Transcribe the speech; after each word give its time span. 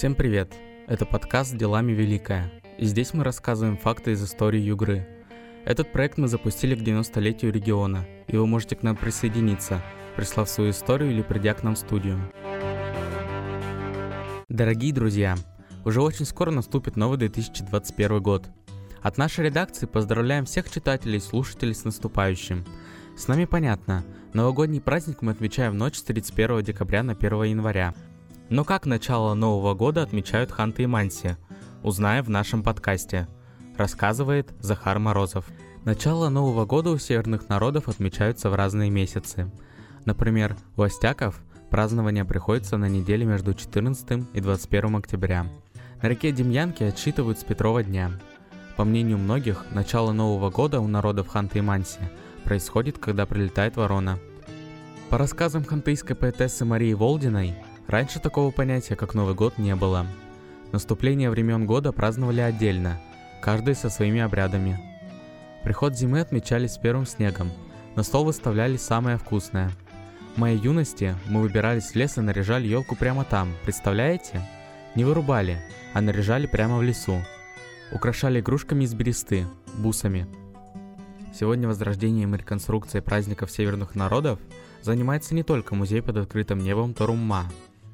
Всем 0.00 0.14
привет! 0.14 0.54
Это 0.86 1.04
подкаст 1.04 1.54
«Делами 1.54 1.92
Великая», 1.92 2.50
и 2.78 2.86
здесь 2.86 3.12
мы 3.12 3.22
рассказываем 3.22 3.76
факты 3.76 4.12
из 4.12 4.24
истории 4.24 4.58
Югры. 4.58 5.06
Этот 5.66 5.92
проект 5.92 6.16
мы 6.16 6.26
запустили 6.26 6.74
к 6.74 6.78
90-летию 6.78 7.52
региона, 7.52 8.06
и 8.26 8.34
вы 8.34 8.46
можете 8.46 8.76
к 8.76 8.82
нам 8.82 8.96
присоединиться, 8.96 9.82
прислав 10.16 10.48
свою 10.48 10.70
историю 10.70 11.10
или 11.10 11.20
придя 11.20 11.52
к 11.52 11.62
нам 11.62 11.74
в 11.74 11.78
студию. 11.78 12.18
Дорогие 14.48 14.94
друзья, 14.94 15.36
уже 15.84 16.00
очень 16.00 16.24
скоро 16.24 16.50
наступит 16.50 16.96
новый 16.96 17.18
2021 17.18 18.22
год. 18.22 18.48
От 19.02 19.18
нашей 19.18 19.44
редакции 19.44 19.84
поздравляем 19.84 20.46
всех 20.46 20.70
читателей 20.70 21.18
и 21.18 21.20
слушателей 21.20 21.74
с 21.74 21.84
наступающим. 21.84 22.64
С 23.18 23.28
нами 23.28 23.44
понятно, 23.44 24.02
новогодний 24.32 24.80
праздник 24.80 25.20
мы 25.20 25.32
отмечаем 25.32 25.72
в 25.72 25.76
ночь 25.76 25.96
с 25.96 26.02
31 26.04 26.62
декабря 26.62 27.02
на 27.02 27.12
1 27.12 27.42
января– 27.42 27.94
но 28.50 28.64
как 28.64 28.84
начало 28.84 29.34
Нового 29.34 29.74
года 29.74 30.02
отмечают 30.02 30.50
Ханты 30.50 30.82
и 30.82 30.86
Манси? 30.86 31.36
Узнаем 31.84 32.24
в 32.24 32.30
нашем 32.30 32.64
подкасте. 32.64 33.28
Рассказывает 33.76 34.52
Захар 34.58 34.98
Морозов. 34.98 35.46
Начало 35.84 36.28
Нового 36.28 36.66
года 36.66 36.90
у 36.90 36.98
северных 36.98 37.48
народов 37.48 37.88
отмечаются 37.88 38.50
в 38.50 38.54
разные 38.56 38.90
месяцы. 38.90 39.50
Например, 40.04 40.56
у 40.76 40.82
астяков 40.82 41.40
празднование 41.70 42.24
приходится 42.24 42.76
на 42.76 42.86
неделе 42.86 43.24
между 43.24 43.54
14 43.54 44.26
и 44.34 44.40
21 44.40 44.96
октября. 44.96 45.46
На 46.02 46.08
реке 46.08 46.32
Демьянки 46.32 46.82
отсчитывают 46.82 47.38
с 47.38 47.44
Петрова 47.44 47.84
дня. 47.84 48.10
По 48.76 48.82
мнению 48.82 49.18
многих, 49.18 49.64
начало 49.70 50.10
Нового 50.10 50.50
года 50.50 50.80
у 50.80 50.88
народов 50.88 51.28
Ханты 51.28 51.58
и 51.58 51.62
Манси 51.62 52.00
происходит, 52.42 52.98
когда 52.98 53.26
прилетает 53.26 53.76
ворона. 53.76 54.18
По 55.08 55.18
рассказам 55.18 55.64
хантыйской 55.64 56.16
поэтессы 56.16 56.64
Марии 56.64 56.94
Волдиной, 56.94 57.54
Раньше 57.90 58.20
такого 58.20 58.52
понятия, 58.52 58.94
как 58.94 59.14
Новый 59.14 59.34
год, 59.34 59.58
не 59.58 59.74
было. 59.74 60.06
Наступление 60.70 61.28
времен 61.28 61.66
года 61.66 61.90
праздновали 61.90 62.40
отдельно, 62.40 63.00
каждый 63.42 63.74
со 63.74 63.90
своими 63.90 64.20
обрядами. 64.20 64.78
Приход 65.64 65.96
зимы 65.96 66.20
отмечали 66.20 66.68
с 66.68 66.78
первым 66.78 67.04
снегом, 67.04 67.50
на 67.96 68.04
стол 68.04 68.26
выставляли 68.26 68.76
самое 68.76 69.16
вкусное. 69.16 69.72
В 70.36 70.38
моей 70.38 70.56
юности 70.56 71.16
мы 71.26 71.40
выбирались 71.40 71.90
в 71.90 71.96
лес 71.96 72.16
и 72.16 72.20
наряжали 72.20 72.68
елку 72.68 72.94
прямо 72.94 73.24
там, 73.24 73.52
представляете? 73.64 74.40
Не 74.94 75.04
вырубали, 75.04 75.60
а 75.92 76.00
наряжали 76.00 76.46
прямо 76.46 76.78
в 76.78 76.84
лесу. 76.84 77.20
Украшали 77.90 78.38
игрушками 78.38 78.84
из 78.84 78.94
бересты, 78.94 79.48
бусами. 79.78 80.28
Сегодня 81.34 81.66
возрождением 81.66 82.36
и 82.36 82.38
реконструкцией 82.38 83.02
праздников 83.02 83.50
северных 83.50 83.96
народов 83.96 84.38
занимается 84.80 85.34
не 85.34 85.42
только 85.42 85.74
музей 85.74 86.02
под 86.02 86.18
открытым 86.18 86.60
небом 86.60 86.94
Торумма, 86.94 87.46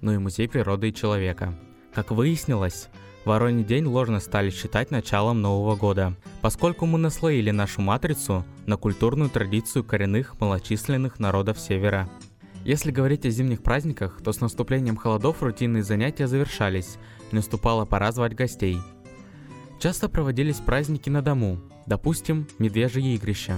но 0.00 0.12
и 0.12 0.18
Музей 0.18 0.48
природы 0.48 0.88
и 0.88 0.94
человека. 0.94 1.54
Как 1.94 2.10
выяснилось, 2.10 2.88
Вороний 3.24 3.64
день 3.64 3.84
ложно 3.84 4.18
стали 4.18 4.48
считать 4.48 4.90
началом 4.90 5.42
Нового 5.42 5.76
года, 5.76 6.16
поскольку 6.40 6.86
мы 6.86 6.98
наслоили 6.98 7.50
нашу 7.50 7.82
матрицу 7.82 8.44
на 8.66 8.78
культурную 8.78 9.28
традицию 9.28 9.84
коренных 9.84 10.40
малочисленных 10.40 11.18
народов 11.20 11.60
Севера. 11.60 12.08
Если 12.64 12.90
говорить 12.90 13.26
о 13.26 13.30
зимних 13.30 13.62
праздниках, 13.62 14.20
то 14.24 14.32
с 14.32 14.40
наступлением 14.40 14.96
холодов 14.96 15.42
рутинные 15.42 15.82
занятия 15.82 16.26
завершались, 16.26 16.96
и 17.30 17.34
наступала 17.34 17.84
пора 17.84 18.10
звать 18.12 18.34
гостей. 18.34 18.78
Часто 19.80 20.08
проводились 20.08 20.56
праздники 20.56 21.10
на 21.10 21.20
дому, 21.20 21.60
допустим, 21.86 22.46
медвежье 22.58 23.14
игрище. 23.14 23.56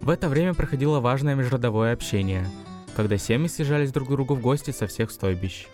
В 0.00 0.10
это 0.10 0.28
время 0.28 0.52
проходило 0.52 0.98
важное 0.98 1.36
межродовое 1.36 1.92
общение, 1.92 2.46
когда 2.96 3.18
семьи 3.18 3.46
съезжались 3.46 3.92
друг 3.92 4.08
к 4.08 4.10
другу 4.10 4.34
в 4.34 4.40
гости 4.40 4.72
со 4.72 4.86
всех 4.86 5.10
стойбищ. 5.10 5.66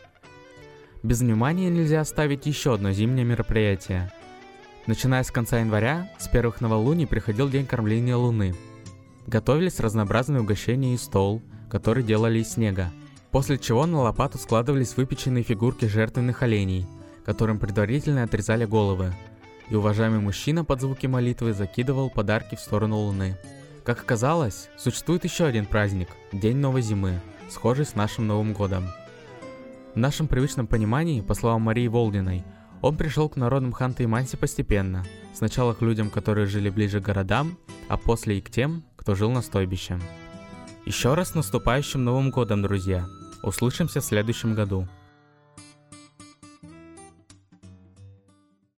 Без 1.03 1.21
внимания 1.21 1.69
нельзя 1.69 2.01
оставить 2.01 2.47
еще 2.47 2.75
одно 2.75 2.93
зимнее 2.93 3.25
мероприятие. 3.25 4.13
Начиная 4.87 5.25
с 5.25 5.33
конца 5.33 5.59
января, 5.59 6.13
с 6.19 6.29
первых 6.29 6.61
новолуний 6.61 7.09
приходил 7.09 7.49
день 7.49 7.67
кормления 7.67 8.17
Луны. 8.17 8.55
Готовились 9.27 9.81
разнообразные 9.81 10.43
угощения 10.43 10.95
и 10.95 10.99
стол, 10.99 11.43
который 11.69 12.05
делали 12.05 12.39
из 12.39 12.53
снега. 12.53 12.93
После 13.33 13.59
чего 13.59 13.85
на 13.87 14.03
лопату 14.03 14.39
складывались 14.39 14.97
выпеченные 14.97 15.43
фигурки 15.43 15.87
жертвенных 15.87 16.43
оленей, 16.43 16.87
которым 17.25 17.59
предварительно 17.59 18.23
отрезали 18.23 18.65
головы. 18.65 19.13
И 19.71 19.75
уважаемый 19.75 20.21
мужчина 20.21 20.65
под 20.65 20.83
звуки 20.83 21.07
молитвы 21.07 21.53
закидывал 21.53 22.11
подарки 22.11 22.55
в 22.55 22.61
сторону 22.61 22.99
Луны. 22.99 23.37
Как 23.85 24.01
оказалось, 24.01 24.69
существует 24.79 25.25
еще 25.25 25.47
один 25.47 25.67
праздник– 25.67 26.09
День 26.33 26.59
Новой 26.59 26.83
Зимы, 26.83 27.21
схожий 27.49 27.87
с 27.87 27.97
нашим 27.97 28.29
Новым 28.29 28.53
Годом– 28.53 28.87
в 29.95 29.99
нашем 29.99 30.27
привычном 30.27 30.67
понимании, 30.67 31.21
по 31.21 31.35
словам 31.35 31.63
Марии 31.63 31.87
Волдиной, 31.87 32.45
он 32.81 32.97
пришел 32.97 33.29
к 33.29 33.37
народам 33.37 33.73
Ханты 33.73 34.05
и 34.05 34.07
Манси 34.07 34.37
постепенно. 34.37 35.05
Сначала 35.35 35.75
к 35.75 35.83
людям, 35.83 36.11
которые 36.11 36.47
жили 36.47 36.71
ближе 36.71 37.01
к 37.01 37.05
городам, 37.05 37.59
а 37.89 37.97
после 37.97 38.39
и 38.39 38.41
к 38.41 38.51
тем, 38.51 38.85
кто 38.97 39.15
жил 39.15 39.31
на 39.31 39.43
стойбище. 39.43 40.01
Еще 40.87 41.15
раз 41.15 41.31
с 41.31 41.35
наступающим 41.35 42.03
Новым 42.05 42.31
Годом, 42.31 42.63
друзья! 42.63 43.07
Услышимся 43.43 44.01
в 44.01 44.05
следующем 44.05 44.55
году. 44.55 44.89